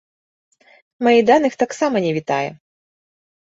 [1.09, 2.49] Майдан іх таксама не вітае.